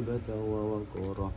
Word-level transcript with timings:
هيبة 0.00 0.28
ووقورا 0.50 1.30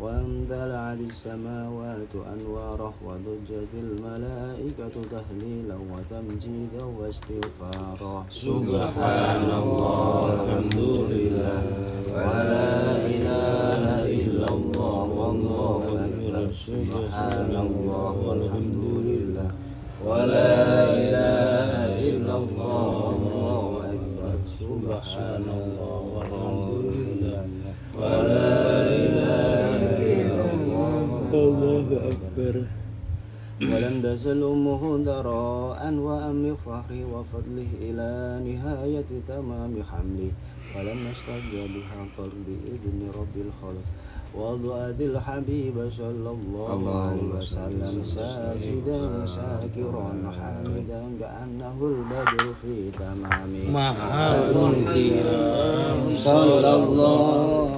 وامتلأت 0.00 1.00
السماوات 1.10 2.12
أنواره 2.34 2.94
وضجت 3.06 3.72
الملائكة 3.74 4.94
تهليلا 5.12 5.76
وتمجيدا 5.92 6.84
واستغفارا. 6.98 8.26
سبحان 8.30 9.50
الله 9.62 10.08
والحمد 10.24 10.80
لله 11.12 11.62
ولا 12.16 12.72
إله 13.14 13.84
إلا 14.20 14.48
الله 14.56 15.04
والله 15.20 15.82
أكبر. 16.04 16.44
سبحان 16.66 17.54
الله 17.66 18.12
والحمد 18.26 18.84
لله 19.08 19.50
ولا 20.06 20.43
ولم 33.62 34.02
تزل 34.02 34.42
أمه 34.42 34.98
دراء 35.04 35.94
وأم 35.94 36.56
فخري 36.66 37.04
وفضله 37.04 37.70
إلى 37.86 38.10
نهاية 38.48 39.10
تمام 39.28 39.74
حمله. 39.90 40.32
ولم 40.76 40.98
يشتد 41.10 41.52
بها 41.74 42.00
قلبي 42.18 42.54
بإذن 42.64 43.00
رب 43.18 43.34
الخلق. 43.46 43.86
وضعت 44.34 45.00
الحبيب 45.00 45.76
صلى 45.90 46.30
الله 46.30 46.80
عليه 47.02 47.22
وسلم 47.38 48.02
ساجدا 48.04 49.26
شاكرا 49.26 50.08
حامدا 50.38 51.02
كأنه 51.20 51.78
البدر 51.82 52.44
في 52.62 52.90
تمامه. 52.98 53.64
Mulia 54.54 55.44
صلى 56.18 56.74
الله 56.74 57.73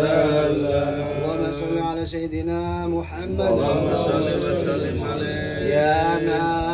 وسلم. 0.00 0.94
اللهم 1.16 1.52
صل 1.60 1.76
على 1.78 2.06
سيدنا 2.06 2.86
محمد. 2.86 3.40
اللهم 3.40 3.88
صل 3.96 4.26
وسلم 4.34 4.96
عليه. 5.10 5.74
يا 5.76 6.16
نبي 6.22 6.69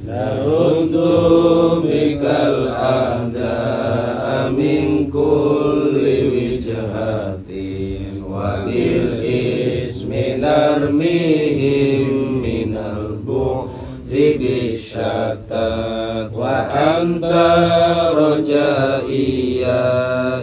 Naruddu 0.00 1.84
bikal 1.84 2.72
ada 2.72 4.48
min 4.48 5.12
kulli 5.12 6.32
wijhatin 6.32 8.24
wa 8.24 8.64
bil 8.64 9.20
ismi 9.20 10.40
narmihim 10.40 12.40
minal 12.40 13.20
bu'di 13.20 14.40
bisyatat 14.40 16.32
wa 16.32 16.72
anta 16.72 17.52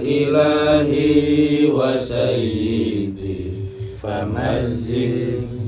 ilahi 0.06 1.66
wa 1.74 1.98
sayyid 1.98 3.05
مزق 4.36 5.16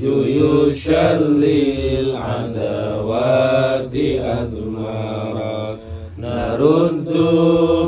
جيوش 0.01 0.89
للعداوات 2.57 3.95
أدمارا 4.21 5.77
نرد 6.19 7.07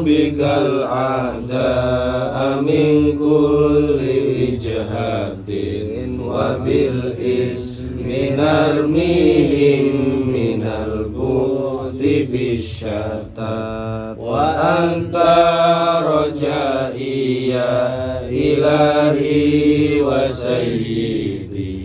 بك 0.06 0.40
الأعداء 0.64 2.38
من 2.62 3.18
كل 3.20 4.00
جهة 4.64 5.50
وبالإسم 6.20 8.08
نرميهم 8.38 10.09
تهدي 11.70 12.24
بالشتات 12.24 14.18
وأنت 14.20 15.16
رجائي 16.06 17.48
يا 17.50 18.22
إلهي 18.30 20.02
وسيدي 20.02 21.80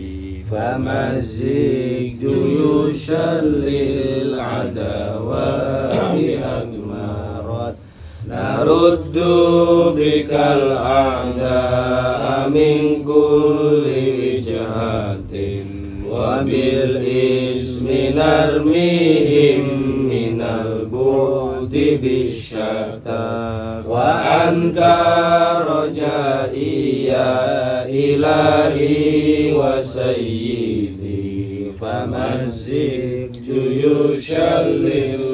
فمزق 0.51 2.15
جيوش 2.21 3.11
للعداوات 4.85 5.93
أدمارت 6.43 7.75
نرد 8.29 9.17
بك 9.97 10.31
الأعداء 10.57 12.25
من 12.49 13.03
كل 13.03 13.85
wabil 16.25 16.97
ismi 17.05 18.09
narmihim 18.17 19.61
minal 20.09 20.89
budi 20.89 22.01
bisyata 22.01 23.85
wa 23.85 24.09
anta 24.49 25.61
roja'iya 25.69 27.29
ilahi 27.85 29.53
wa 29.53 29.77
sayyidi 29.85 31.69
famazik 31.77 33.29
juyushallim 33.45 35.24